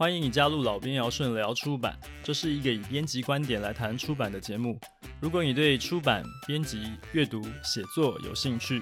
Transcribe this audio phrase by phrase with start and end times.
[0.00, 1.94] 欢迎你加入老编尧顺聊出版，
[2.24, 4.80] 这是一个以编辑观点来谈出版的节目。
[5.20, 8.80] 如果你对出版、编辑、阅读、写作有兴趣，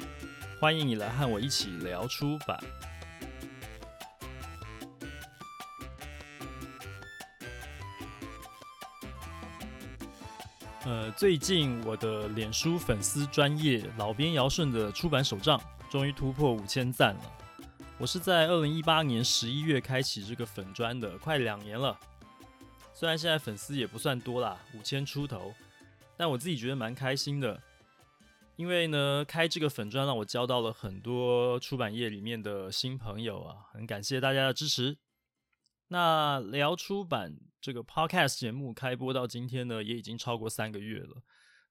[0.60, 2.56] 欢迎你来和我一起聊出版。
[10.84, 15.60] 呃，最近我的脸书粉丝专业老编尧顺的出版手账
[15.91, 17.38] 终于突破五千赞了。
[18.01, 21.98] 我是在二零一八年十一月开启这个粉专的，快两年了。
[22.95, 25.52] 虽然现在粉丝也不算多啦，五千出头，
[26.16, 27.61] 但我自己觉得蛮开心的。
[28.55, 34.96] 因为呢，开这个粉专让我交到了很多出版业里面的新朋友啊，很感谢大家的支持。
[35.88, 41.24] 那聊出版这个 podcast 节目开播到今天呢，也已经超过三个月了。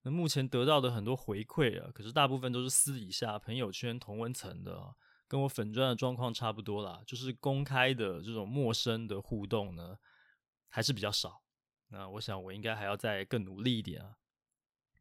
[0.04, 4.94] 那目前得到的很多回馈啊，可是大部分都是私底下朋友圈同温层的。
[5.28, 9.98] 跟我粉钻的状况差不多啦，就是公开的这种陌生的互动呢，
[10.70, 11.44] 还是比较少。
[11.90, 14.18] 那我想我应该还要再更努力一点啊。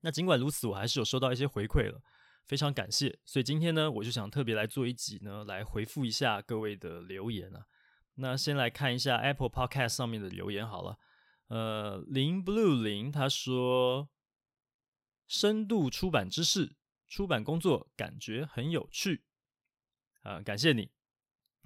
[0.01, 2.01] 那尽管如此，我还是有收到一些回馈了，
[2.45, 3.19] 非常感谢。
[3.25, 7.67] 所以今天呢，我就想特别来做一集呢，来回复一下各位的留言啊。
[8.15, 10.99] 那先来看一下 Apple Podcast 上面的留言好了。
[11.49, 14.09] 呃，林 Blue 林他说，
[15.27, 19.26] 深度出版知识，出版工作感觉很有趣。
[20.27, 20.91] 呃，感谢你。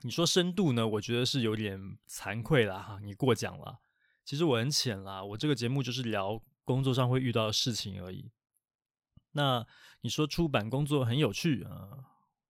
[0.03, 0.86] 你说深度呢？
[0.86, 3.80] 我觉得是有点惭愧啦，哈，你过奖了。
[4.22, 8.30] 其实我很浅啦，我这个节目就是聊工作上会遇到的事情而已。
[9.33, 9.67] 那
[10.02, 11.89] 你说出版工作很有趣啊、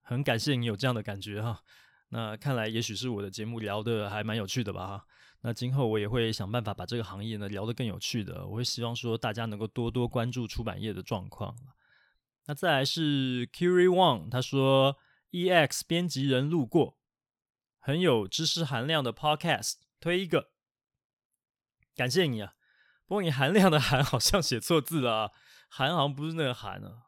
[0.03, 1.63] 很感谢你有这样的感觉哈。
[2.09, 5.07] 那看来也许是我的节目聊得还蛮有趣的吧哈。
[5.43, 8.45] 那今后我也会想办法把这个行业呢聊得更有趣的。
[8.49, 11.55] 我会希望说大家能够多多关注出版业的状况。
[12.47, 14.97] 那再来是 Curie Wang，他说。
[15.31, 16.99] EX 编辑人路过，
[17.79, 20.51] 很有知识含量的 Podcast，推一个，
[21.95, 22.55] 感谢你啊！
[23.07, 25.31] 不过你含量的含好像写错字了啊，
[25.69, 27.03] 含好像不是那个含啊。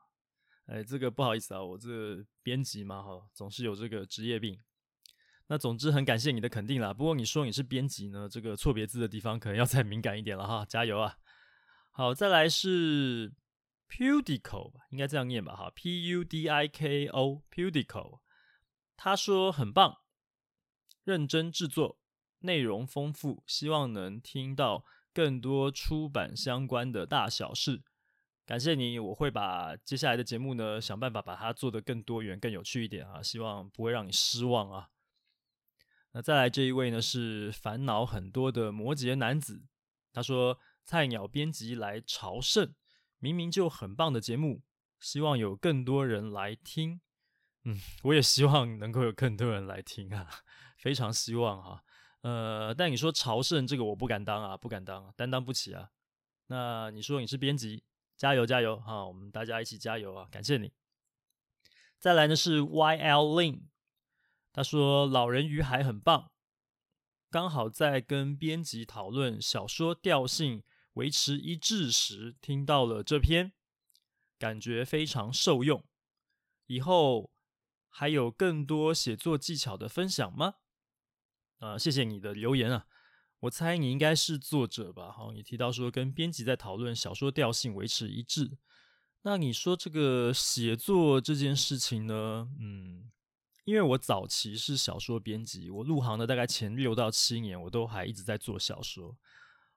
[0.66, 4.61] 哎，这个不好意思啊，我这编辑嘛哈，总是有这个职业病。
[5.49, 6.94] 那总之很感谢你的肯定啦。
[6.94, 11.16] 不过你说你是编辑呢，这个错别字的地方可能要再敏感一点了哈，加油啊！
[11.91, 13.32] 好，再来是。
[13.92, 18.20] Pudico 吧，应该这样念吧，哈，P U D I K O，Pudico。
[18.97, 19.98] 他说很棒，
[21.04, 21.98] 认真制作，
[22.38, 27.82] 内容丰富，希望能听到更多出版相关的大小事。
[28.47, 34.88] 感谢你，我会把接下来的节目呢，想办法把它做得更多元、更有趣一点啊，希望不会让你失望啊。
[36.12, 39.66] 那再来这一位呢，是烦恼很多的摩羯男子，
[40.14, 42.75] 他说菜鸟编辑来朝圣。
[43.22, 44.62] 明明就很棒的节目，
[44.99, 47.00] 希望有更多人来听。
[47.62, 50.28] 嗯，我也希望能够有更多人来听啊，
[50.77, 51.84] 非常希望哈。
[52.22, 55.91] 呃，但你说朝圣这个我不敢当啊，不敢当，担当不起啊。
[56.49, 57.84] 那你说你是编辑，
[58.16, 60.27] 加油加油哈，我们大家一起加油啊！
[60.28, 60.72] 感谢你。
[62.00, 63.61] 再来呢是 YL Lin，
[64.53, 66.32] 他说老人与海很棒，
[67.31, 70.65] 刚好在跟编辑讨论小说调性。
[70.94, 73.53] 维持一致时，听到了这篇，
[74.38, 75.84] 感觉非常受用。
[76.66, 77.30] 以后
[77.88, 80.56] 还有更多写作技巧的分享吗？
[81.58, 82.86] 啊、呃，谢谢你的留言啊！
[83.41, 85.10] 我猜你应该是作者吧？
[85.10, 88.58] 好，你提到说跟编辑在讨论小说调性维持一致。
[89.22, 92.48] 那你说这个写作这件事情呢？
[92.58, 93.10] 嗯，
[93.64, 99.16] 因为我早期是小说编辑，我入行的大概前六到七年，我都还一直在做小说。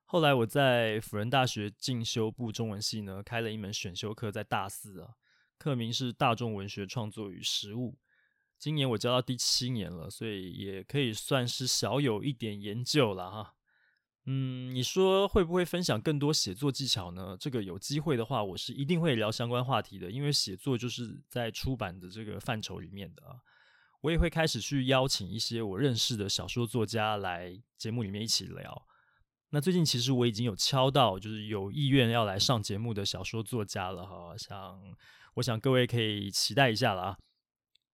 [0.07, 5.15] 后来我在辅仁大学进修部中文系呢，开了一门选修课，在大四啊，
[5.57, 7.97] 课名是大众文学创作与实务。
[8.57, 13.55] 今年我教到第七年了，所以也可以算是小有一点研究了哈。
[14.27, 17.35] 嗯，你说会不会分享更多写作技巧呢？
[17.39, 23.37] 这个有机会的话，我是一定会聊相关话题的，因为写作就是在出版的这个范畴里面的啊。
[24.01, 28.87] 我也会开始去邀请一些我认识的小说作家来节目里面一起聊。
[29.51, 34.95] 那最近其实我已经有敲到，就是有意愿要来上节目的小说作家了哈，想
[35.35, 37.17] 我想各位可以期待一下了啊。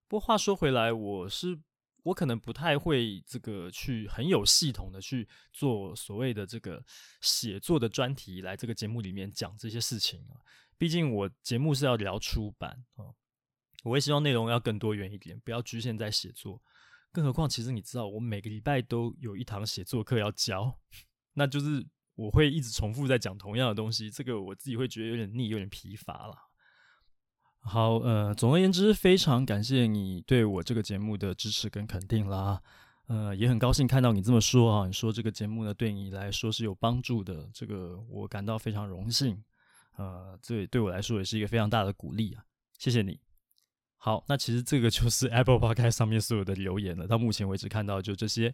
[0.08, 1.60] 不过话说回来，我是
[2.04, 6.84] 我可能不太会这个去很有系统的去做所谓的这个
[7.22, 10.42] 写作的专题，来这个节目里面讲这些事情啊。
[10.78, 13.06] 毕竟我节目是要聊出版啊，
[13.84, 16.60] 我也希望内容要更多元一点，不要局限在写作。
[17.12, 20.80] 更何况，其实你知道，我每个礼拜都有一堂写作课要教。
[21.34, 21.86] 那就是
[22.16, 26.36] 我会一直重复在讲同样的东西，这个我自己会觉得有点腻，有点疲乏了。
[27.60, 32.62] 好，呃，总而言之，非常感谢你对我这个节目的支持跟肯定啦。
[33.08, 39.44] 呃，也很高兴看到你这么说啊，你说这个节目呢对你来说是有帮助的，这个我感到非常荣幸。
[39.98, 42.44] 呃，这对我来说也是一个非常大的鼓励啊，
[42.78, 43.20] 谢谢你。
[43.98, 47.06] 好，那其实这个就是 Apple Podcast 上面所有的留言了。
[47.06, 48.52] 到目前为止看到就这些，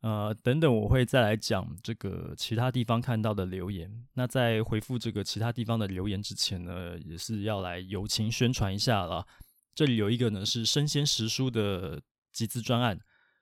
[0.00, 4.06] 呃，等等我会再来讲这个其他地方看到的留言。
[4.14, 9.26] 那在回复这个其他地方的留言之前呢，也是要来友情宣传一下了。
[9.74, 12.00] 这里有一个呢是生鲜时书的
[12.32, 12.98] 集资专案，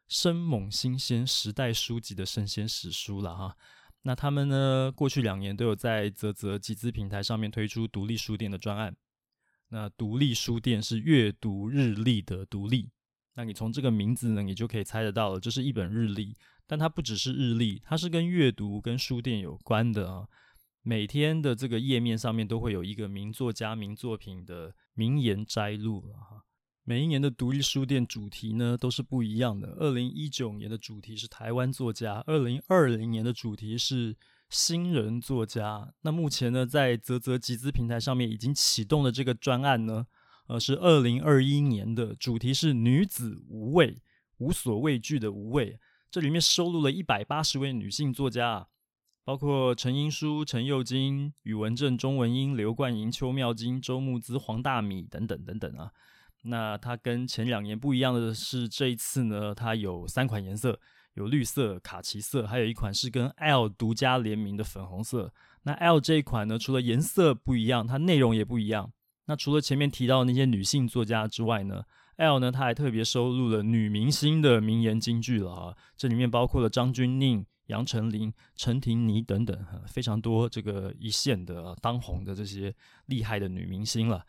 [0.08, 3.56] 生猛新鲜时代书籍的生鲜食书了哈。
[4.02, 8.96] 那他们呢过去两年都有在泽泽集资平台上面推出独立书店的专案。
[9.69, 12.90] 那独立书店是阅读日历的独立，
[13.38, 16.35] 那你从这个名字呢，你就可以猜得到了，这是一本日历，
[16.67, 20.26] 但它不只是日历，它是跟阅读、跟书店有关的啊。
[20.82, 26.43] 每天的这个页面上面都会有一个名作家、名作品的名言摘录了哈。
[26.82, 29.69] 每一年的独立书店主题呢都是不一样的。
[29.79, 34.17] 二零一九年的主题是台湾作家，二零二零年的主题是。
[34.50, 40.06] 新人作家，那目前呢，在啧啧集资平台上面已经启动的这个专案呢，
[40.49, 44.03] 呃，是二零二一年的主题是女子无畏，
[44.39, 45.79] 无所畏惧的无畏。
[46.11, 48.67] 这里面收录了一百八十位女性作家，
[49.25, 55.93] 包括陈英书、陈幼金、宇文正、钟文英、刘冠莹、邱妙金、周慕姿、黄大米等等等等啊。
[56.45, 60.81] 那它跟前两年不一样的是，这一次呢，它有三款颜色。
[61.15, 65.35] 有绿色、卡其色，还有一款是跟 L 独家联名的粉红色。
[65.65, 68.93] 那 L 这一款呢，除了颜色不一样，它内容也不一样。
[69.29, 71.85] 那除了前面提到那些女性作家之外呢
[72.17, 75.77] ，L 呢，她还特别收录了女明星的名言金句了啊。
[75.99, 84.25] 这里面包括了张钧甯、杨丞琳、陈婷妮等等，非常多这个一线的当红的这些厉害的女明星了。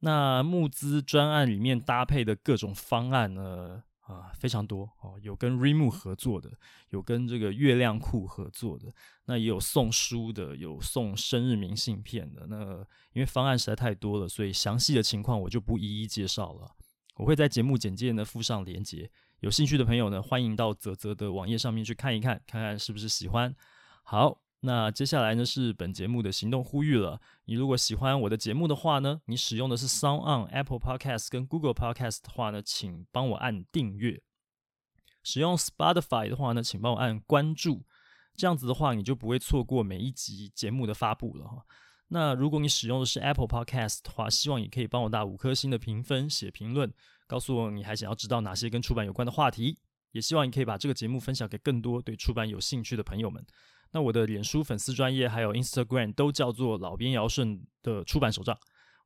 [0.00, 3.82] 那募资专案里面搭配的各种方案呢？
[4.10, 6.50] 啊，非常多哦，有跟 Rimu 合作的，
[6.90, 8.92] 有跟这个月亮库合作的，
[9.26, 12.46] 那也有送书的，有送生日明信片的。
[12.48, 12.78] 那
[13.12, 16.70] 因为方案实在太多了，所以详细的情况我就不一一介绍了。
[17.16, 19.10] 我会在节目简介呢附上连接，
[19.40, 23.54] 有兴趣的朋友呢，欢迎到泽泽的网页上面去看一看，看看是不是喜欢。
[24.02, 24.42] 好。
[24.62, 27.20] 那接下来呢是本节目的行动呼吁了。
[27.46, 34.22] 你如果喜欢我的节目的话呢，你使用的是 Sound On、Apple Podcast 跟 Google Podcast 的话呢，请帮我按订阅。
[35.22, 37.84] 使用 Spotify 的话呢，请帮我按关注。
[38.36, 41.64] 这样子的话，你就不会错过每一集节目的发布了哈。
[42.08, 46.92] 那如果你使用的是 Apple Podcast 的话，希望你可以帮我打五颗星的评分，写评论，
[47.26, 49.78] 告诉我你还想要知道哪些跟出版有关的话题。
[50.12, 53.44] 也希望你可以把这个节目分享给更多对出版有兴趣的朋友们。
[53.92, 58.56] 那我的脸书粉丝专业还有 Instagram 都叫做老编尧舜的出版手账，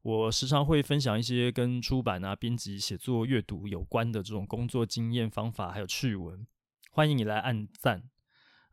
[0.02, 6.46] 我时常会分享一些跟出版啊、编辑、写作、阅读有关的这种工作经验、方法还有趣闻，
[6.90, 8.02] 欢迎你来按赞。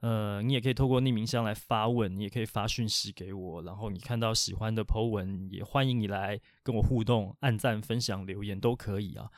[0.01, 9.29] 呃，你也可以透过匿名箱来发问，你也可以发讯息给我，然后你看到喜欢的 po 文，也欢迎你来跟我互动，按赞、分享、留言都可以啊。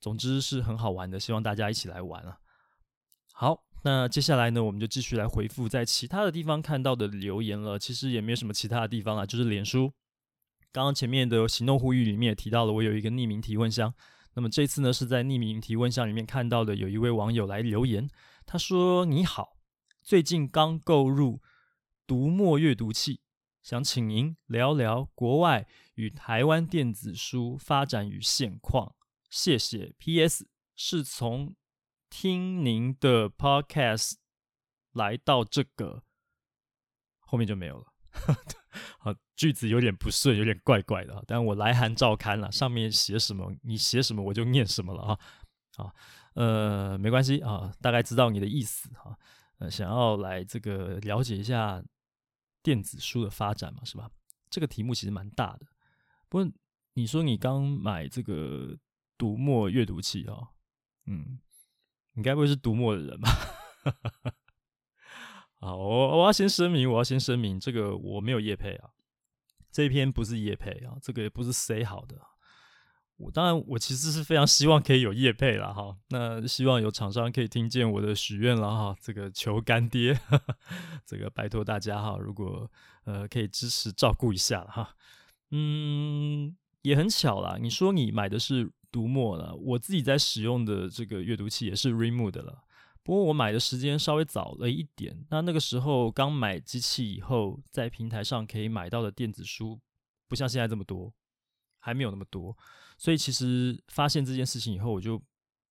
[0.00, 2.38] 总之是很好玩的，希望大家一起来玩啊。
[3.32, 3.69] 好。
[3.82, 7.78] 那接下来呢，我们就继续来回复在其他的地方看到的留言了。
[7.78, 9.92] 其实也没有什么其他的地方啊，就是脸书。
[10.70, 13.94] 刚刚前面的行动呼吁里面也提到了，我有一个匿名提问箱。
[14.34, 18.08] 那么这次呢，是在匿名提问箱里面看到的，有一位网友来留言，
[18.44, 19.56] 他说：“你好，
[20.02, 21.40] 最近刚购入
[22.06, 23.20] 读墨阅读器，
[23.62, 28.94] 想请您聊聊国外与台湾电子书发展与现况。
[29.30, 29.94] 谢谢。
[29.98, 30.46] P.S.
[30.76, 31.56] 是从。”
[32.10, 34.14] 听您的 podcast
[34.92, 36.02] 来到这个
[37.20, 37.86] 后面就没有了，
[38.98, 45.18] 好，句子有点不顺，有点怪怪的，但我来函照刊了，上面写什么你写什么我就念什么了啊，
[45.76, 45.94] 啊，
[46.34, 49.16] 呃，没关系啊，大概知道你的意思哈，
[49.58, 51.80] 呃，想要来这个了解一下
[52.60, 54.10] 电子书的发展嘛，是吧？
[54.50, 55.66] 这个题目其实蛮大的，
[56.28, 56.52] 不过
[56.94, 58.76] 你说你刚买这个
[59.16, 60.50] 读墨阅读器啊，
[61.06, 61.38] 嗯。
[62.20, 63.30] 你该不会是读墨的人吧？
[65.58, 68.90] 好，我我要先声明，我要先声明，这个我没有叶配啊，
[69.72, 72.20] 这一篇不是叶配啊，这个也不是谁好的。
[73.16, 75.96] 我当然，我其实是非常希望可以有叶配了哈。
[76.10, 78.94] 那希望有厂商可以听见我的许愿了哈。
[79.00, 80.56] 这个求干爹，呵 呵
[81.06, 82.70] 这个拜托大家哈，如果
[83.04, 84.94] 呃可以支持照顾一下哈。
[85.52, 88.70] 嗯，也很巧啦，你说你买的是。
[88.90, 92.64] 读墨了，我自己在使用的这个阅读器也是 Remo 的了。
[93.02, 99.80] 不过我买的时间稍微早了一点，那那个时候刚买机器以后，在平台上可以买到的电子书
[100.28, 101.12] 不像现在这么多，
[101.78, 102.56] 还没有那么多。
[102.98, 105.20] 所以其实发现这件事情以后，我就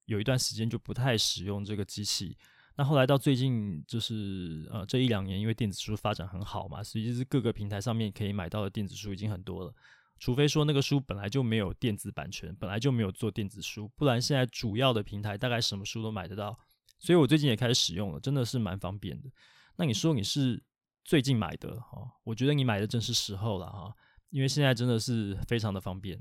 [0.05, 2.35] 有一段时间就不太使用这个机器。
[2.75, 9.73] 那后来到最近，就是呃这一两年，因为电子书发展很好嘛，所以就是各个平台上面可以买到的电子书已经很多了。
[10.19, 16.57] 除非说那个书本来就没有电子版权，本来就没有做电子书，不然现在主要的平台大概什么书都买得到。
[16.99, 19.29] 所以我最近也开始使用了，真的是蛮方便的。
[19.77, 20.61] 那你说你是
[21.05, 22.05] 最近买的哈？
[22.25, 23.95] 我觉得你买的正是时候了哈，
[24.29, 26.19] 因为现在真的是非常的方便。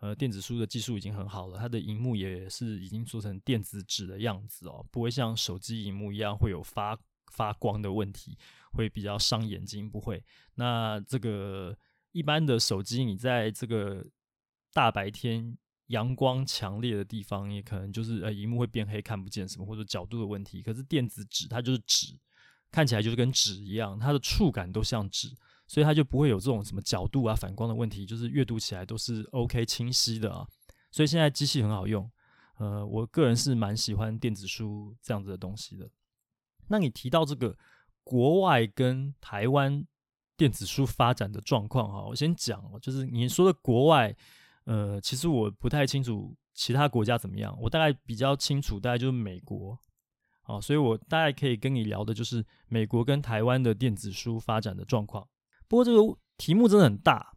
[0.00, 6.98] 呃，电子书的技术已经很好了，它的荧幕也是已经做成电子纸的样子哦，不会像手机荧幕一样会有发
[7.32, 8.36] 发光的问题，
[8.72, 9.88] 会比较伤眼睛。
[9.88, 10.22] 不会。
[10.56, 11.74] 那这个
[12.16, 14.06] 一般的手机，你在这个
[14.72, 15.56] 大白天
[15.88, 20.62] 阳光强烈的地方，也可能就是呃荧幕会变黑，看不见什么，或者角度的问题。
[20.62, 22.16] 可是电子纸它就是纸，
[22.70, 25.28] 看起来就是跟纸一样，它的触感都像纸。
[25.68, 30.46] 所以它就不会有这种什么角度啊、反光的问题，就是阅读起来都是 OK 清晰的啊。
[30.92, 32.08] 所以现在机器很好用，
[32.58, 35.90] 呃，我个人是蛮喜欢电子书这样子的东西的。
[36.68, 37.58] 那你提到这个
[38.04, 39.84] 国外跟台湾
[40.36, 44.14] 电子书发展的状况哈，我先讲，就是你说的国外，
[44.64, 49.78] 呃，其实我不太清楚其他国家怎么样，我大概比较清楚，大概就是美国，
[50.42, 55.26] 啊，所以我大概可以跟你聊的就是美国跟台湾的电子书发展的状况。
[55.68, 57.34] 不过这个题目真的很大，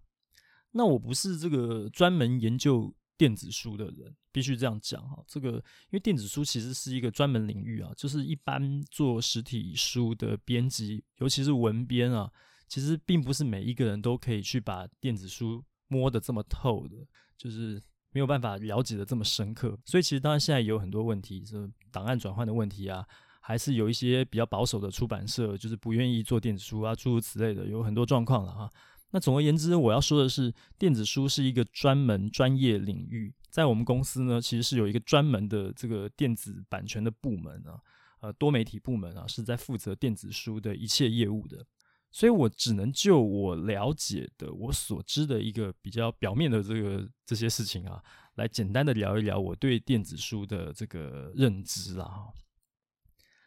[0.72, 5.24] 那我不是这个专门研究电子书的人，必须这样讲哈。
[5.28, 12.32] 这个因为电子书其实是一个专门领域啊，就是一般做实体书的编辑，尤其是文编啊，
[12.70, 16.96] 其实并不是每一个人都可以去把电子书摸得这么透的，
[17.36, 19.78] 就是没有办法了解得这么深刻。
[19.84, 23.06] 所以其实当然现在也有很多问题，是档案转换的问题啊。
[23.42, 28.72] 还是有一些比较保守的出版社，就是不愿意做电子书啊，诸如此类的，有很多状况了哈。
[29.10, 37.82] 那总而言之，我要说的是，电子书是一个专门专业领域，在我们公司呢，其实是有一个专门的这个电子版权的部门啊，
[38.20, 41.66] 呃，多媒体部门啊，是在负责电子书的一切业务的。
[42.12, 48.04] 所以我只能就我了解的、我所知的一个比较表面的这个这些事情啊，
[48.36, 52.28] 来简单的聊一聊我对电子书的这个认知啦。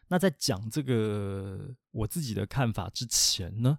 [0.07, 3.77] 那在讲这个我自己的看法之前呢，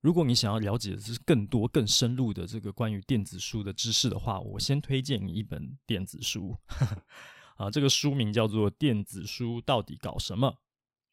[0.00, 6.56] 如果你想要了解的是更多、更深入的这个关于电子书的知识的话，我先推荐你一本电子书，
[7.56, 10.48] 啊，这个书名叫做《电子书到底搞什么》。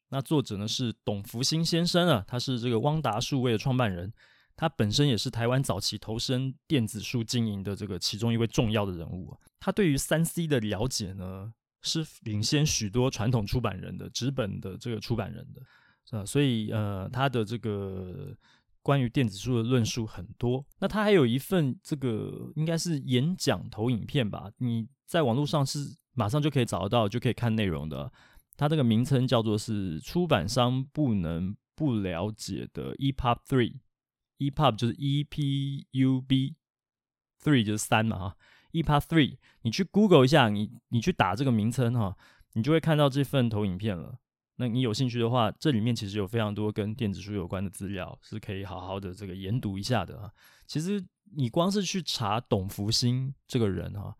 [0.10, 4.14] 那作者呢是董福兴先生啊，他是这个汪达数位的创办人，
[4.56, 9.38] 他本身也是台湾早期投身电子书经营的这个其中一位重要的人物。
[9.60, 18.34] 他对于三 C 的了解呢，是领先许多传统出版人的纸本的这个出版人的，啊，所以呃，他的这个
[18.82, 20.66] 关于电子书的论述很多。
[20.80, 24.50] 那他还有一份这个应该是演讲投影片吧？
[24.60, 25.80] 你在网络上是
[26.14, 28.10] 马上就可以找得到，就可以看内容的。
[28.58, 38.38] 它这个名称叫做是出版商不能不了解的 EPUB Three，EPUB 就是 E P U B，Three 就是三嘛哈。
[38.74, 42.18] EPUB 3，你去 Google 一下，你你去打这个名称哈，
[42.54, 44.20] 你就会看到这份投影片了。
[44.58, 50.32] 那你有兴趣的话，这里面其实有非常多跟电子书有关的资料，是可以好好的这个研读一下的啊。
[50.66, 51.04] 其实
[51.36, 54.16] 你光是去查董福兴这个人哈，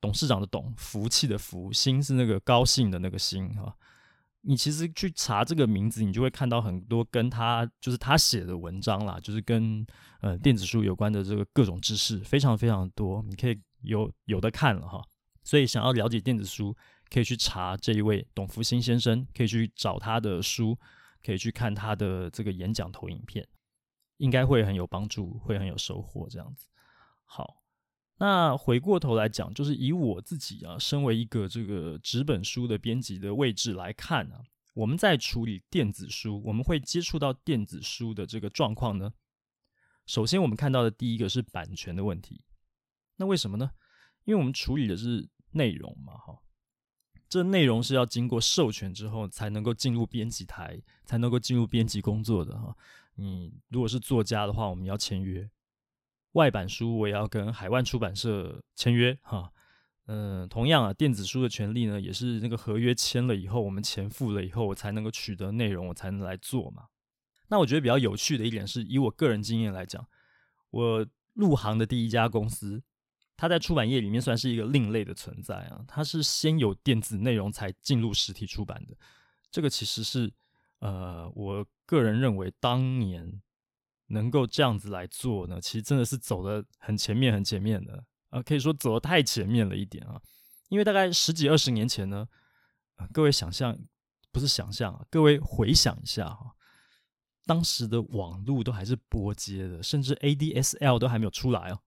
[0.00, 3.76] 董事长的董，福气的福，心是那个高兴的那个兴哈。
[4.42, 9.84] 你其实去查这个名字，你就会看到很多跟他就是他写的文章啦，就是跟
[10.20, 15.02] 呃电子书有关的这个各种知识，非常非常多，你可以有有的看了哈。
[15.42, 16.74] 所以想要了解电子书，
[17.10, 20.78] 可以去查这一位董福兴先生，可以去找他的书，
[21.22, 23.46] 可以去看他的这个演讲投影片，
[24.18, 26.68] 应该会很有帮助，会很有收获这样子。
[27.24, 27.57] 好。
[28.18, 34.42] 那回过头来讲，就是以我自己啊，身为一个这个纸本书的编辑的位置来看啊，
[34.74, 39.12] 我们在处理电子书，我们会接触到电子书的这个状况呢。
[40.06, 42.44] 首先，我们看到的第一个是版权的问题。
[43.16, 43.70] 那为什么呢？
[44.24, 46.38] 因为我们处理的是内容嘛，哈，
[47.28, 52.76] 这内容是要经过授权之后才能够进入编辑台，才能够进入编辑工作的哈。
[53.14, 55.48] 你如果是作家的话，我们要签约。
[56.38, 59.50] 外版书我也要跟海外出版社签约哈，
[60.06, 66.84] 嗯、同样啊，电子书的权利呢，也是那个合约签了以后，我们钱付了以后，我才能够取得内容，我才能来做嘛。
[67.48, 70.06] 那我觉得比较有趣的一点是，以我个人经验来讲，
[70.70, 72.80] 我入行的第一家公司，
[73.36, 78.96] 它在出版业里面算是一个另类的存在啊，它是先有电子内容才进入实体出版的，
[79.50, 80.32] 这个其实是
[80.78, 83.42] 呃，我个人认为当年。
[84.08, 90.20] 能够这样子来做呢，其实真的是走得很前面、很前面的啊，可以说走得太前面了一点啊。
[90.68, 92.28] 因为大概十几二十年前呢，
[92.96, 93.78] 呃、各位想象
[94.30, 96.54] 不是想象啊，各位回想一下哈，
[97.46, 101.80] 当时的网络都还是拨接的，甚至 ADSL 都还没有出来哦。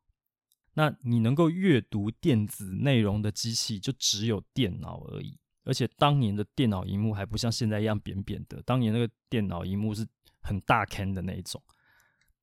[0.73, 10.07] 那你能够阅读电子内容的机器就只有电脑而已，而且当年的电脑荧幕还不像现在一样扁扁的，当年那个电脑荧幕是
[10.41, 11.61] 很大坑的那一种。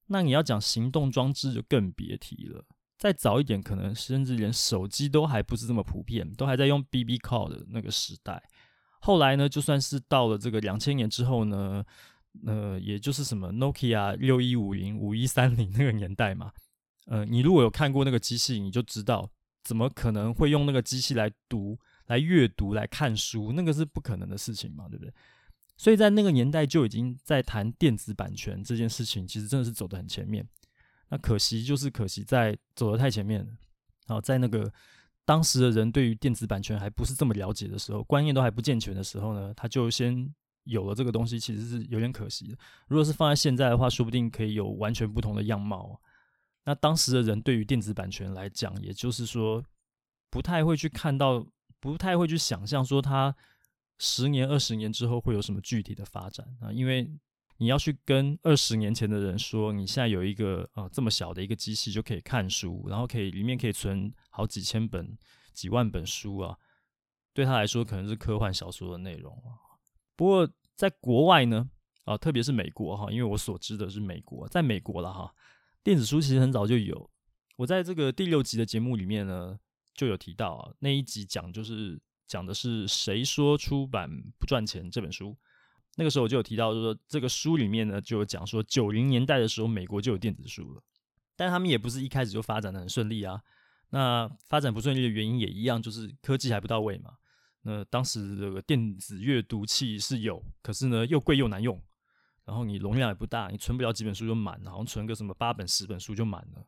[0.09, 2.65] 那你要讲行动装置就更别提了。
[2.99, 8.43] 再早一点，可能甚至连手机都还不是这么普遍，都还在用 BB Call 的那个时代。
[9.01, 11.85] 后来呢，就算是到了这个两千年之后呢，
[12.45, 16.51] 呃，也就是什么 Nokia 六一五零、五一三零那个年代嘛。
[17.07, 19.31] 呃，你如果有看过那个机器，你就知道
[19.63, 25.15] 怎么可能会用那个机器来读、来阅读、来看书，那个是不可能的事情嘛，对不对？
[25.79, 30.47] 所以在那个年代就已经在谈电子版权这件事情，其实真的是走得很前面。
[31.09, 33.47] 那可惜就是可惜在走得太前面了，
[34.07, 34.71] 然后在那个
[35.25, 42.59] 当时的人对于电子版权还不是这么了解的时候，观念都还不健全的时候呢，他就先有了这个东西，其实是有点可惜的。
[42.89, 45.99] 如果是放在现在的话，说不定可以有完全不同的样貌。
[46.65, 49.65] 那当时的人对于电子版权来讲，也就是说
[50.29, 51.47] 不太会去看到，
[51.81, 53.35] 不太会去想象说它
[53.99, 57.11] 十年、二十年之后会有什么具体的发展啊，因为。
[57.61, 65.19] 你要去跟二十年前的人说，你现在有一个啊、这么小的一个机器就可以看书，然后可以里面可以存好几千本、
[65.53, 66.57] 几万本书啊，
[67.35, 69.59] 对他来说可能是科幻小说的内容啊。
[70.15, 71.69] 不过在国外呢，
[72.05, 75.35] 啊特别是美国哈，因为我所知的是美国，在美国了哈，
[75.83, 77.11] 电子书其实很早就有。
[77.57, 79.59] 我在这个第六集的节目里面呢
[79.95, 84.09] 就有提到啊，那一集讲就是讲的是谁说出版
[84.39, 85.37] 不赚钱这本书。
[85.97, 90.83] 那个时候我就有提到，就是说这个书里面呢，就有讲说九零年代的时候，美国就有电子书了，
[91.35, 93.43] 但他们也不是一开始就发展的很顺利啊。
[93.91, 97.17] 那发展不顺利的原因也一样，就是科技还不到位嘛。
[97.63, 101.83] 那当时这个电子阅读器是有，可是呢又贵又难用，
[102.45, 106.65] 然后你容量也不大，你存不了几本书就满了，好像存个什么八本十本书就满了。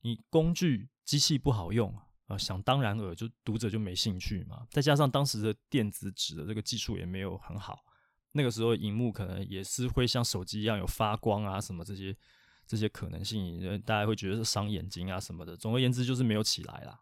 [0.00, 1.94] 你工具机器不好用
[2.30, 4.64] 啊，想当然尔，就读者就没兴趣嘛。
[4.70, 7.84] 再加上当时的电子纸的这个技术也没有很好。
[8.32, 12.16] 那个时候，荧幕可能也是会像手机一样有发光啊，什么这些
[12.64, 15.56] 这些可能性，大家会觉得是伤眼睛啊什么的。
[15.56, 17.00] 总而言之，就是没有起来啦。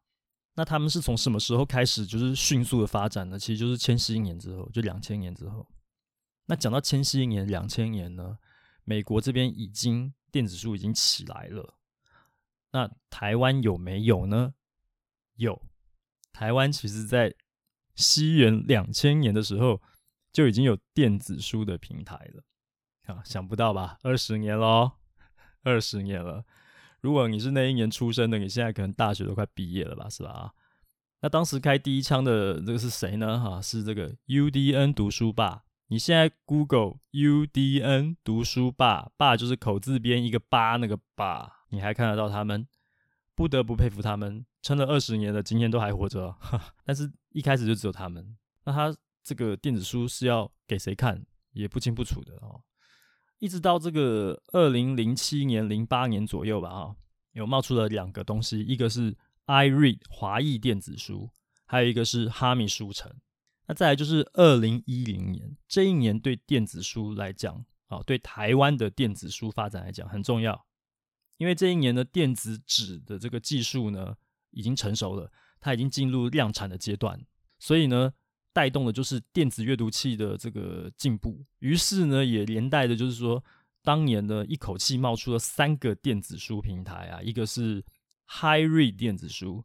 [0.54, 3.38] 那他们是从什么时候开始就是迅速的发展呢？
[3.38, 5.68] 其实就是千禧年之后，就两千年之后。
[6.46, 8.38] 那讲到千禧年、两千年呢，
[8.84, 11.74] 美国这边已经电子书已经起来了。
[12.70, 14.54] 那台湾有没有呢？
[15.38, 15.60] 有。
[16.32, 17.34] 台湾其实在
[17.96, 19.82] 西元两千年的时候。
[20.30, 22.44] 就已经有电子书的平台了
[23.12, 23.22] 啊！
[23.24, 23.98] 想不到吧？
[24.02, 24.92] 二十年喽，
[25.64, 26.44] 二十年了。
[27.00, 30.08] 如果你是那一年出生的，你现在可能大学都快毕业了吧？
[30.08, 30.52] 是吧？
[31.22, 33.40] 那当时开第一枪的这个是谁呢？
[33.40, 35.64] 哈，是这个 UDN 读书吧。
[35.88, 42.68] 你现在 Google UDN 读书吧，霸就是口字边一个八那个吧，你还看得到他们？
[43.38, 46.36] 不得不佩服他们，撑了二十年的今天都还活着。
[46.84, 48.92] 但是一开始就只有他们，那他。
[49.24, 51.22] 这个电子书是要给谁看，
[51.52, 52.62] 也不清不楚的哦。
[53.40, 56.96] 一直到这个二零零七年、零八年左右吧，哈，
[57.32, 61.28] 有冒出了两个东西，一个是 iRead 华裔电子书，
[61.66, 63.14] 还有一个是哈密书城。
[63.66, 70.64] 那再来就是二零一零年，这一年对电子书来讲，啊，对台湾的电子书发展来讲很重要，
[71.38, 74.14] 因为这一年的电子纸的这个技术呢
[74.50, 77.18] 已经成熟了，它已经进入量产的阶段，
[77.58, 78.12] 所以呢。
[78.50, 83.44] 带动的就是电子阅读器的这个进步，于是呢，也连带的就是说，
[83.84, 87.84] 当年呢，一口气冒出了三个电子书平台啊，一个是
[88.26, 89.64] HiRead 电子书，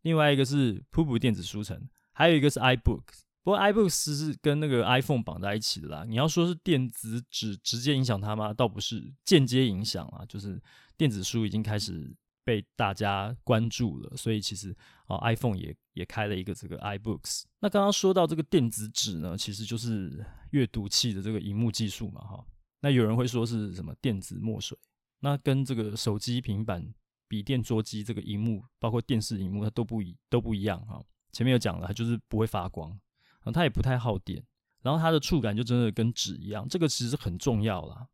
[0.00, 3.20] 另外一个是 Pubu 电子书城，还有一个是 iBooks。
[3.44, 6.04] 不过 iBooks 是跟那个 iPhone 绑在一起的啦。
[6.04, 8.52] 你要说是电子纸直接影响它吗？
[8.52, 10.60] 倒不是，间接影响啊，就是
[11.02, 12.14] 电子书已经开始。
[12.44, 17.44] 被大家关注了，所以其实啊，iPhone 也也开了一个这个 iBooks。
[17.60, 22.44] 那刚刚说到这个电子纸呢，其实就是阅读器的这个荧幕技术嘛，哈。
[22.80, 24.76] 那有人会说是什么电子墨水？
[25.20, 26.92] 那跟这个手机、平板、
[27.28, 31.00] 笔电、桌机这个荧幕，包括电视荧幕，它都不一都不一样哈。
[31.30, 33.00] 前面有讲了，它就是不会发光，
[33.54, 34.44] 它也不太耗电，
[34.82, 38.08] 然后它的触感就真的跟纸一样，这个其实很重要啦，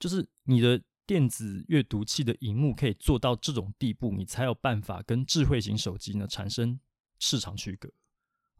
[0.00, 0.80] 就是你的。
[1.08, 6.78] 电子阅读器的荧幕可以做到这种地步，你才有办法跟智慧型手机呢产生
[7.18, 7.90] 市场区隔。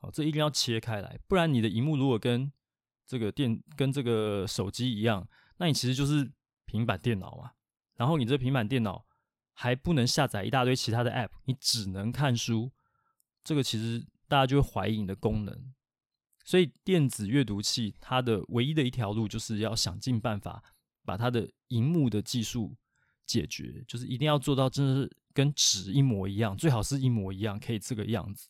[0.01, 2.51] 好，这一定要切开来，不然你的荧幕如果跟
[3.07, 6.33] 这个电跟这个手机一样，那你其实就是
[6.65, 7.51] 平板电脑嘛。
[7.97, 9.05] 然后你这平板电脑
[9.53, 12.73] 还不能下载一大堆其他的 App，你只能看书。
[13.45, 15.75] 这个其实大家就会怀疑你的功能。
[16.47, 20.65] 所以电子阅读器它的唯一的一条路，就是要想尽办法
[21.09, 22.77] 把它的荧幕的技术
[23.25, 28.49] 解决，就是一定要做到真的是跟纸一模一样，最好是一模一样，可以这个样子。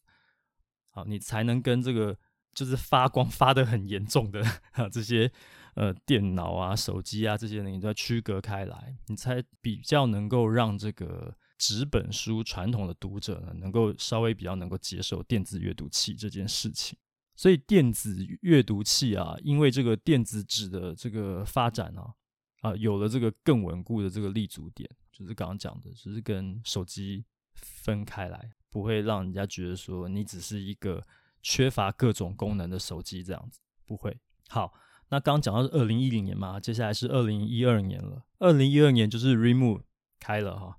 [0.91, 2.19] 好，你才能跟这个
[2.53, 4.43] 就是发光发得很严重的
[4.91, 5.31] 这些
[5.75, 11.37] 呃电脑啊、手机啊这些，你都要区隔开来，你才比较能够让这个。
[11.61, 16.97] 纸本书传统的读者呢，能够稍微比较能够接受电子阅读器这件事情，
[17.35, 22.15] 所以电子阅读器啊，因为这个电子纸的这个发展啊，
[22.61, 31.07] 啊，有了这个更稳固的这个立足点，就是刚刚讲的，就是跟手机分开来，不会让人家觉得说你只是一个
[31.43, 34.19] 缺乏各种功能的手机这样子，不会。
[34.49, 34.73] 好，
[35.09, 39.83] 那刚刚讲到是二零一零年嘛，接下来是二零一二年了，二零一二年就是 Remove
[40.19, 40.77] 开了哈。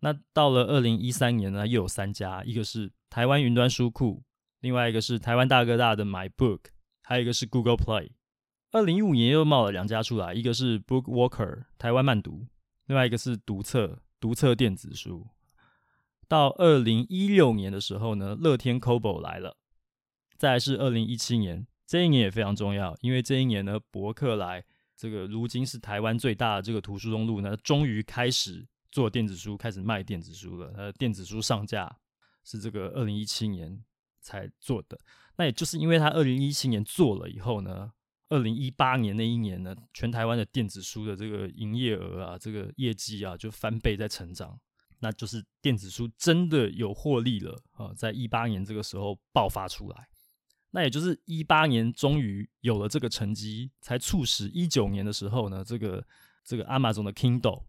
[0.00, 4.22] 那到了二零一三年呢，又有三家，一个是台湾云端书库，
[4.60, 6.60] 另外一个是台湾大哥大的 MyBook，
[7.02, 8.10] 还有一个是 Google Play。
[8.72, 12.46] 二零一五年又冒了两家出来，一个是 BookWalker 台湾慢读，
[12.86, 15.28] 另外一个是读册读册电子书。
[16.26, 19.58] 到二零一六年的时候呢，乐天 Kobo 来了。
[20.38, 24.64] 再来是二零一七年，这一年也非常重要，因为这一年呢，博客来
[24.96, 28.66] 这个如今是台湾最大的这个图书中路呢，终于开始。
[28.90, 31.96] 做电子书开始卖电子书了，呃，电子书上架
[32.44, 33.82] 是这个二零一七年
[34.20, 35.00] 才做的。
[35.36, 37.90] 那也就是因为他二零一七年做了以后呢，
[38.32, 44.58] 二零一八年那一年呢，全台湾的电子书的这个营业额啊，这个业绩啊就翻倍在成长，
[45.00, 50.08] 那就是电子书真的有获利了啊，在一八年这个时候爆发出来。
[50.70, 56.02] 那也就是一八年终于有了这个成绩，才促使一九年的时候呢，这个
[56.42, 57.64] 这个 Amazon 的 Kindle。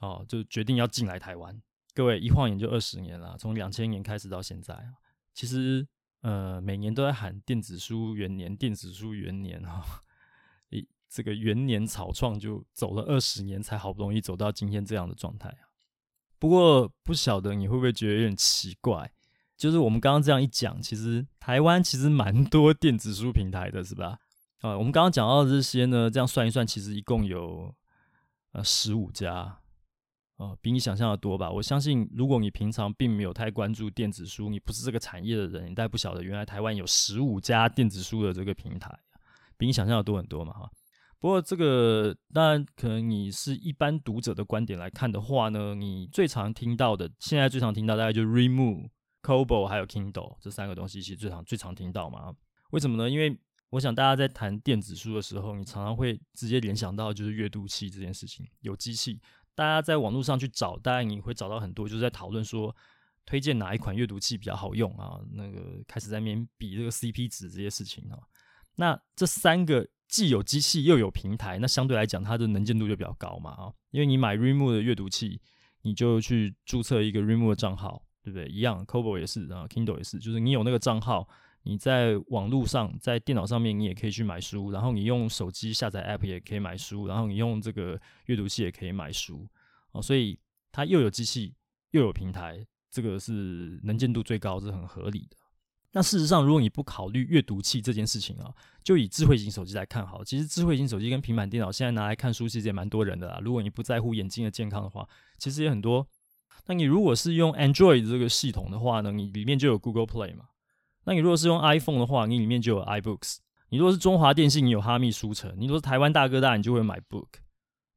[0.00, 1.60] 哦，就决定要进来台湾。
[1.94, 4.78] 各位一晃眼就二十年了，从两千年开始到现在，
[5.32, 5.86] 其实
[6.20, 10.03] 呃每年都在喊电子书元年，电子书元年哈。
[11.14, 15.70] 这个元年草创就走了二十年，才好不容易走到今天这样的状态啊。
[16.40, 19.08] 不过不晓得你会不会觉得有点奇怪，
[19.56, 24.18] 就是我们刚刚这样一讲，其实台湾其实蛮多电子书平台的，是吧？
[24.62, 27.72] 啊，我们刚刚讲到的这些呢，这样算一算，其实一共有
[28.50, 29.60] 呃十五家。
[30.36, 31.48] 哦，比你想象的多吧？
[31.48, 38.98] 我相信，如果你平常并没有太关注电子书，你不是这个产业的人，你大概不晓得原来台湾有十五家电子书的这个平台，
[39.56, 40.68] 比你想象的多很多嘛，哈。
[41.24, 48.90] 不过这个当然可能你是一般读者的观点来看的话呢，你最常听到的，现在最常听到大概就是 Remove、
[49.22, 52.34] Kobo 还有 Kindle 这三个东西，其实最常最常听到嘛。
[52.72, 53.08] 为什么呢？
[53.08, 53.34] 因为
[53.70, 59.18] 我想大家在谈电子书的时候，你常常会直接联想到就是阅读器这件事情，有机器。
[59.54, 62.76] 大家在网络上去找，大概你会找到很多，就是在讨论说
[63.24, 68.18] 推荐哪一款阅读器比较好用啊，那个开始在那边比这个 CP 值这些事情啊。
[68.76, 75.40] 那这三个既有机器又有平台，那相对来讲它的能见度就比较高嘛啊，因为你买 Remove 的阅读器，
[75.82, 78.46] 你就去注册一个 Remove 的账号，对不对？
[78.48, 81.28] 一样，Kobo 也是啊，Kindle 也是，就是你有那个账号。
[81.66, 89.48] 你在网络上，在电脑上面，你也可以去买书，然后你用手机下载 App 也可以买书，然后你用这个阅读器也可以买书，
[89.92, 90.38] 哦，所以
[90.70, 91.54] 它又有机器
[91.92, 95.38] 又有平台，这个是能见度最高，是很合理的。
[95.96, 98.52] 那事实上，如果你不考虑阅读器这件事情啊，
[98.82, 103.38] 就以智慧型手机来看好，其实智慧型手机跟平板电脑现在拿来看书，其实也蛮多人的啦。
[103.40, 106.04] 如果你不在乎眼睛的健康的话，其实也很多。
[106.66, 110.46] 那你如果是用 Android 这个系统的话呢，你里面就有 Google Play 嘛。
[111.04, 113.36] 那你如果是用 iPhone 的话，你里面就有 iBooks。
[113.68, 117.28] 你如果是中华电信，你有哈密书城；你如果是台湾大哥大，你就会买 Book。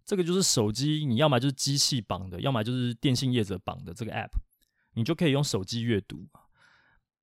[0.05, 4.29] 这个就是手机，你要么就是机器绑的，要么就是电信业者绑的这个 App，
[4.93, 6.27] 你就可以用手机阅读。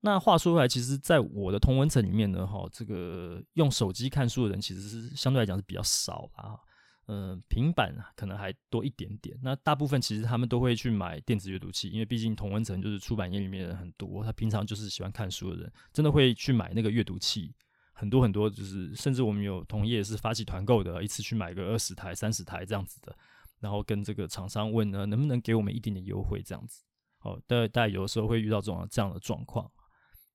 [0.06, 6.60] 那话说回来，其实在我的同文层里面呢，哈，这个用手机看书的人其实是相对来讲是比较少啦。
[7.06, 9.34] 嗯、平板可能还多一点点。
[9.42, 17.54] 那大部分其实他们都会去买电子阅读器，因为毕竟同文层就是出版业里面人很多，他平常就是喜欢看书的人，真的会去买那个阅读器。
[17.94, 23.16] 很多很多，就是甚至我们有同业是发起团购的，一次去买个二十台、三十台这样子的，
[23.60, 26.84] 然后跟这个厂商问呢，能不能给我们一点点优惠这样子。
[27.20, 29.70] 哦，大大家有的时候会遇到这种这样的状况。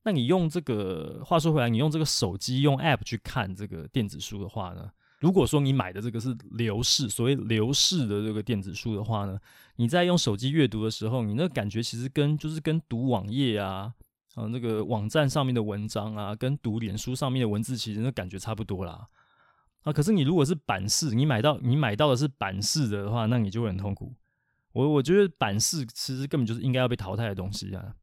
[0.09, 4.89] 那你用这个，话说回来，你用这个手机用 App 去看这个电子书的话呢？
[5.19, 9.37] 如果说你买的这个是流式，所谓流式的这个电子书的话呢，
[9.75, 13.93] 你在用手机阅读的时候，你那感觉其实跟就是跟读网页啊，
[14.33, 19.07] 啊那个网站上面的文章啊，跟读脸书上面的文字，其实那感觉差不多啦。
[19.83, 24.11] 啊，可是你如果是版式，你买到你买到的是版式的话，那你就会很痛苦。
[24.71, 27.93] 我我觉得版式其实根本就是应该要被淘汰的东西啊。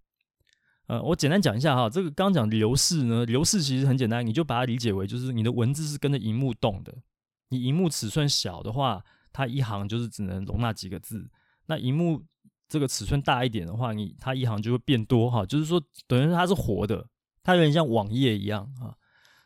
[0.86, 6.94] 呃，我简单讲一下哈，这个刚讲流逝呢，流逝其实很简单，你就把它理解为就是你的文字是跟着荧幕动的。
[7.48, 11.28] 你荧幕尺寸小的话，它一行就是只能容纳几个字。
[11.66, 12.24] 那荧幕
[12.68, 17.08] 这个尺寸大一点的话，你它一行就会变多哈，就是说等于它是活的，
[17.42, 18.94] 它有点像网页一样啊，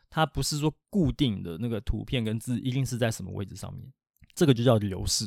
[0.09, 3.91] 它不是说固定的那个图片跟字一定是在什么位置上面，
[4.35, 5.25] 这个就叫流逝。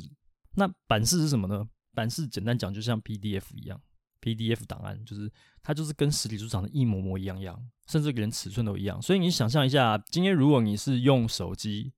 [0.54, 1.66] 那版式是什么呢？
[1.92, 3.80] 版式简单讲就像 PDF 一样。
[4.24, 5.30] PDF 档案就是
[5.62, 9.00] 它，就是跟实体书长得一模模一样样，甚至连尺寸都一样。
[9.02, 11.92] 所以你想象一下，今天如果你是用手机，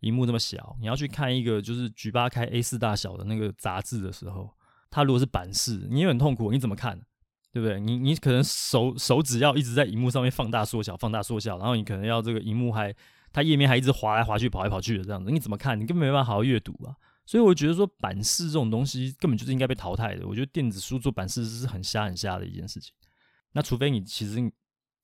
[0.00, 4.50] 荧幕这么小，你要去看一个就是举八开 A4 大小的那个杂志的时候，
[4.88, 6.98] 它如果是版式，你也很痛苦，你怎么看？
[7.52, 7.80] 对不对？
[7.80, 12.94] 你你可能手手指要一直在荧幕上面放大缩小，放大缩小，然后你可能要这个荧幕还
[13.32, 15.78] 它页面还一直滑来滑去，跑来跑去的这样子，你怎么看？
[15.80, 16.96] 你根本没办法好好阅读啊。
[17.26, 20.26] 所以我觉得说版式这种东西根本就是应该被淘汰的。
[20.26, 22.94] 我觉得电子书做版式是很瞎很瞎的一件事情。
[23.52, 24.38] 那除非你其实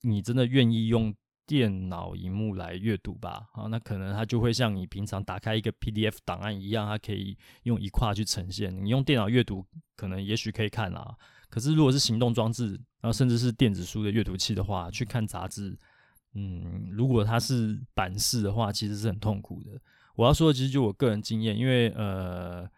[0.02, 1.14] 你真的愿意用
[1.46, 8.72] 电脑荧幕来阅读吧，啊，那可能它就会像你平常打开一个 PDF 档案一样，它可以用一跨去呈现。
[8.84, 11.14] 你用电脑阅读可能也许可以看啊，
[11.50, 15.76] 可是如果是行动装置，然后甚至是电子书的阅读器的话，去看杂志，
[16.34, 19.70] 嗯，如果它是版式的话，其实是很痛苦的。
[20.14, 22.68] 我要说的其实就我个人经验，因为呃，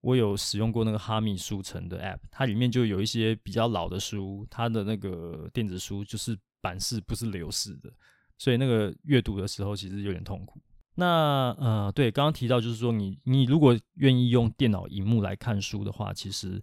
[0.00, 7.92] 我有使用过那个哈密书城的 App，它里面就有一些比较老的书，它的那个电子书就是版式不是流式的，
[8.38, 10.60] 所以那个阅读的时候其实有点痛苦。
[10.94, 16.62] 那呃，对，刚刚提到就是说你你如果愿意用电脑荧幕来看书的话，其实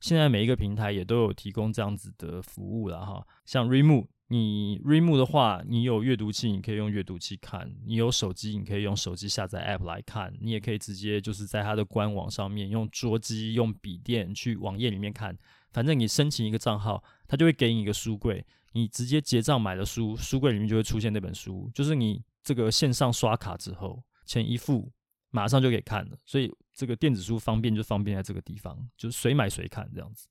[0.00, 4.06] 现在每一个平台也都有提供这样子的服务了哈，像 Readmoo。
[4.28, 10.34] 你 Readmoo 的话，你有阅读器，你可以用阅读器看；你有手机，你可以用手机下载 App 来看。
[10.40, 15.36] 你也可以直接就是在它的官网上面用桌机、用笔电去网页里面看。
[15.72, 21.70] 反正你申请一个账号，它就会给你一个书柜，你直接结账买了书，书柜里面就会出现那本书。
[21.74, 24.90] 就是你这个线上刷卡之后，钱一付，
[25.30, 26.16] 马上就可以看了。
[26.24, 30.26] 所以这个电子书方便就方便在这个地方，就是随买随看这样子。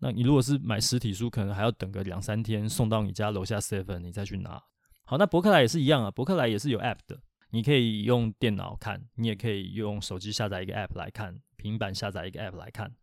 [0.00, 4.62] 那你如果是买实体书，可能还要等个两三天送到你家楼下 seven，你再去拿。
[5.04, 12.94] 好，那博客来也是一样啊，博客来也是有 app 的，你可以用电脑看，你也可以用手机下载一个 app 来看，平板下载一个 app 来看。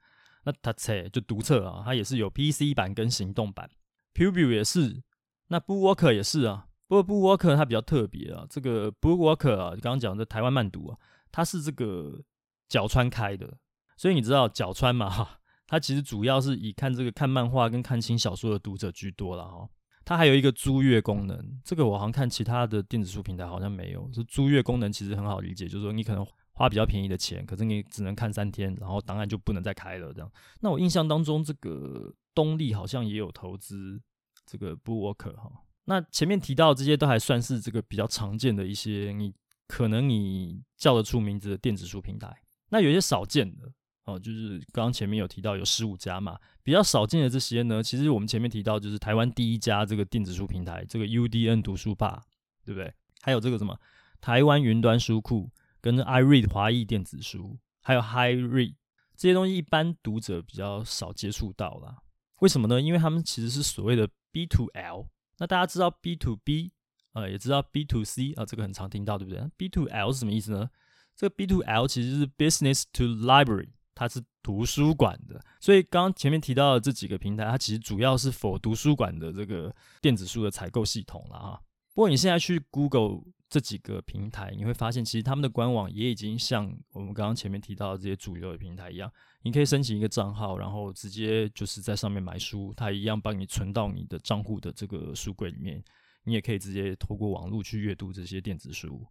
[0.43, 3.69] 那它册就读册啊，它也是有 PC 版跟行动版。
[4.13, 5.01] Pubu 也是，
[5.47, 10.97] 那 BookWalker 也是啊，不过 BookWalker 它比较特别啊，这个 BookWalker 啊，刚刚讲的台湾慢读啊，
[11.31, 12.23] 它是这个
[12.69, 13.57] 角川开的，
[13.97, 15.39] 所以你知道角川嘛哈？
[15.67, 19.67] 它其实主要是以看这个看漫画跟看轻小说的读者居多了哈。
[20.03, 24.07] 它还有一个租阅功能，这个我好像看其他的电子书平台好像没有。
[24.13, 30.31] 这租阅功能其实很好理解，就是说你可能花比较便宜的钱，可是你只能看三天，然后档案就不能再开了这样。
[30.61, 33.99] 那我印象当中，这个东立好像也有投资
[34.45, 35.51] 这个 BookWalker 哈。
[35.85, 39.33] 那前面提到这些都还算是这个比较常见的一些，你
[39.67, 42.31] 可能你叫得出名字的电子书平台。
[42.69, 43.71] 那有些少见的。
[44.05, 52.23] 哦，就是刚刚前面有提到有十五家嘛，比较少见的这些呢，其实我们前面提到就是台湾第一家这个电子书平台，这个 UDN 读书吧，
[52.63, 52.93] 对不对？
[53.21, 53.79] 还有这个什么
[54.21, 55.49] 台湾云端书库
[55.81, 58.75] 跟 iRead 华裔电子书，还有 HyRead
[59.15, 61.97] 这些东西，一般读者比较少接触到啦。
[62.41, 62.79] 为什么呢？
[62.79, 65.07] 因为他们其实是所谓的 B to L。
[65.39, 66.71] 那大家知道 B to B、
[67.13, 70.69] 呃，也知道 B to C 啊，这个很常听到，对不对？B to L 是什么意思呢？
[71.15, 73.69] 这个 B to L 其实是 Business to Library。
[73.95, 81.61] 它是图书馆的，所以刚刚前面提到的这几个平台，它其实主要是否图书馆的这个电子书的采购系统了哈。
[81.95, 89.09] 不过你现在去 Google 这几个平台，你会发现其实他们的官网也已经像我们刚刚前面提到的这些主流的平台一样，
[89.43, 95.81] 你可以申请一个账号，然后直接就是在上面买书，它一样帮你存到你的账户的这个书柜里面。
[96.27, 99.05] 你也可以直接透过网络去阅读这些电子书。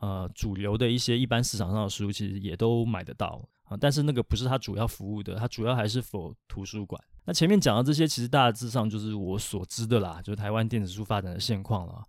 [0.00, 3.46] 呃，主流的一些一般市场上的书，其实也都买得到。
[3.64, 7.02] 啊，但是那个不是它主要服务的，它主要还是 for 图书馆。
[7.24, 12.02] 那前面讲的这些，其实大致上就是我所知的啦，就是台湾电子书发展的现况了。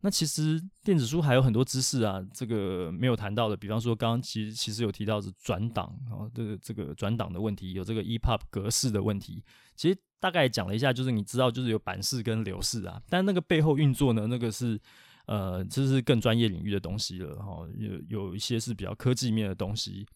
[0.00, 9.42] 那其实电子书还有很多知识啊，这个没有谈到的，比方说刚刚其实其实有提到是转档啊，这个这个转档的问题，有这个 EPUB 格式的问题。
[9.74, 14.78] 其实大概讲了一下，就是你知道，就是有版式跟流式啊，但那个背后运作呢，那个是
[15.26, 20.06] 呃，这是更专业领域的东西了哈，有有一些是比较科技面的东西。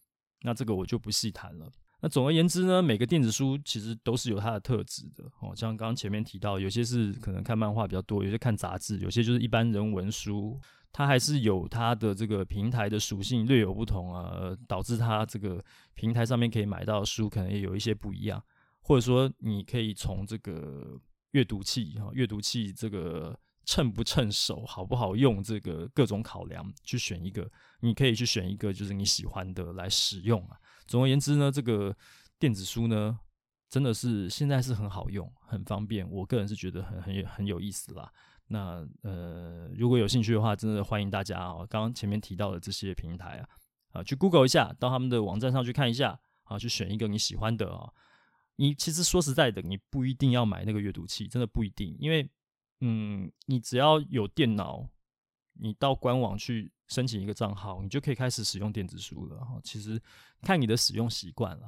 [0.41, 1.71] 那这个我就不细谈了。
[2.03, 5.55] 那总而言之呢，每个电子书其实都是有它的特质的哦。
[5.55, 10.59] 像刚刚前面提到，有些是可能看漫画比较多，有些看杂志，有些就是一般人文书，
[10.91, 18.43] 它还是有它的这个平台的属性略有不同啊，导致它这个平台上面可以买到的书可能也有一些不一样，
[18.81, 20.99] 或者说你可以从这个
[21.33, 27.49] 阅读器哈，阅读器这个称不称手，好不好用，这个各种考量去选一个，
[27.81, 30.57] 你可以去选一个就是你喜欢的来使用啊。
[30.87, 31.95] 总而言之呢，这个
[32.39, 33.17] 电子书呢，
[33.69, 38.11] 真的是现在是很好用，很方便，我个人是觉得很很有很有意思啦。
[38.47, 43.47] 那呃，如果有兴趣的话，真的欢迎大家啊，刚刚前面提到的这些平台啊，
[43.93, 47.89] 啊，去 Google 一下，到他们的网站上去看一下，啊，去选一个你喜欢的啊。
[48.57, 52.29] 你其实说实在的，你不一定要买那个阅读器，真的不一定，因为
[52.81, 54.89] 嗯，你只要有电脑，
[55.53, 59.59] 你到官网去申请一个账号，你就可以开始使用电子书了哈。
[59.63, 60.01] 其实
[60.41, 61.65] 看你的使用习惯了。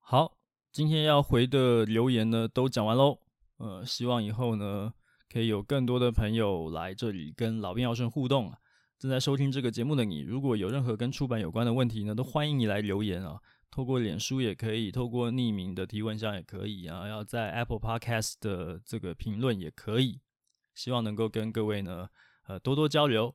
[0.00, 0.36] 好，
[0.72, 3.20] 今天要回的留言呢，都讲完喽。
[3.58, 4.92] 呃，希望以后呢。
[5.26, 8.58] 可以有更多的朋友来这里跟老编尧舜互动啊！
[9.00, 13.40] 正在收听这个节目的你，如果有任何跟出版有关的问题呢，都欢迎你来留言啊！
[13.68, 20.20] 透过脸书也可以，透过匿名的提问箱也可以啊，要在 Apple Podcast 的这个评论也可以。
[20.74, 22.08] 希望能够跟各位呢，
[22.46, 23.34] 呃，多多交流。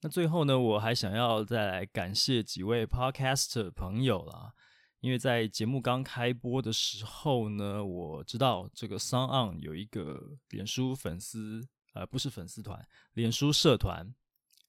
[0.00, 4.52] 那最后呢，我还想要再来感谢几位 Podcaster 朋友啦。
[5.00, 14.12] 因为在节目刚开播的时候呢，我知道这个 Song On 有一个脸书粉丝，呃，不是粉丝团，脸书社团。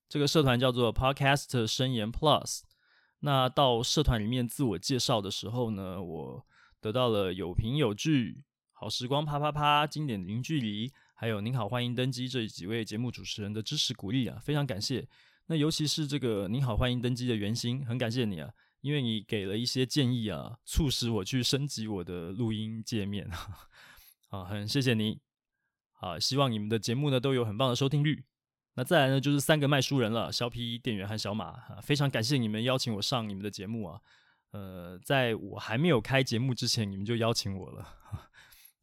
[0.08, 2.62] 这个社团叫做 Podcast 生研 Plus。
[3.20, 6.46] 那到社团里面自我介绍的时候呢，我
[6.80, 8.44] 得到了有凭有据、
[8.80, 15.08] 好时光啪啪啪、经典零距离，还有您好欢迎登机这几位节目主持人的支持鼓励啊，非常感谢。
[15.48, 18.54] 那尤其是这个您好欢迎登机的原型，很感谢你啊。
[18.82, 23.68] 因为你给了一些建议啊，促使我去升级我的录音界面啊，
[24.30, 25.20] 啊，很谢谢你，
[25.94, 28.24] 啊，希望你们的节目呢都有很棒的收听率。
[28.76, 34.00] 那再来呢就是三个卖书人了，肖皮店员和小马，啊，非常感谢你们邀请我上你们的节目啊，
[34.52, 37.97] 呃，在我还没有开节目之前，你们就邀请我了，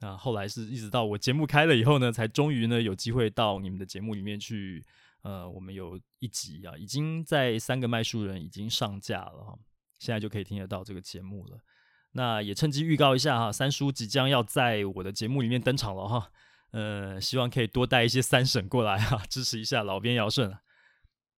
[0.00, 4.84] 那后来是一直到我节目开了以后呢，才终于呢有机会到你们的节目里面去，
[5.22, 9.58] 呃，我们有一集啊，已经在三个卖书人已经上架了。
[9.98, 11.58] 现在就可以听得到这个节目了。
[12.12, 16.30] 那也趁机预告一下哈，三叔即将要在我的节目里面登场了哈。
[16.72, 20.58] 呃，希望可以多带一些三婶过来哈，支持一下老边尧舜。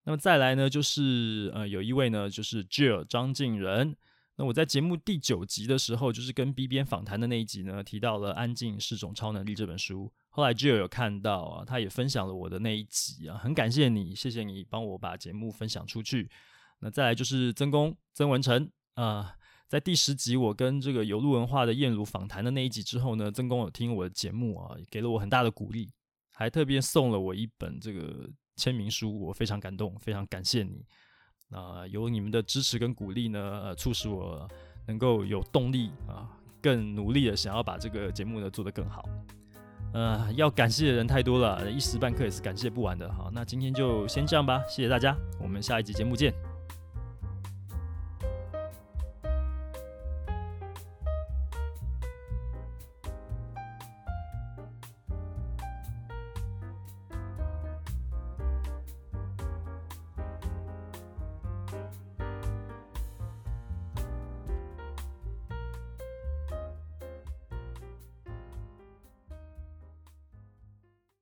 [0.04, 3.96] 那么再来呢，就是呃，有一位呢，就是 Jill 张晋仁。
[4.38, 10.12] 那我在节目第九集的时候，就是跟 B 编访谈的那一集呢，提到了《安静是种超能力》这本书。
[10.28, 16.30] 后来 Jill 有看到啊，他也分享了我的那一集啊，很感谢你，谢谢你帮我把节目分享出去。
[16.80, 19.34] 那再来就是曾公曾文成啊、
[19.68, 25.90] 在第十集我跟这个有路文化的燕如访谈的那一集之后呢，曾公有听我的节目啊，给了我很大的鼓励，
[26.34, 30.84] 还特别送了我一本这个签名书，我非常感动，非常感谢你。
[31.50, 34.48] 啊、呃，有你们的支持跟鼓励呢，促使我
[34.86, 36.28] 能够有动力啊，
[36.60, 39.08] 更努力的想要把这个节目呢做得更好。
[39.92, 43.10] 呃，要感谢的人太多了，一时半刻也是感谢不完的。
[43.12, 46.55] 好，那今天就先这样吧，谢谢大家，我们下一集节目见。